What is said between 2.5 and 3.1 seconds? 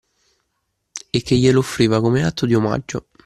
omaggio.